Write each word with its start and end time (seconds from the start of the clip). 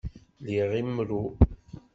Liɣ 0.45 0.69
imru. 0.81 1.23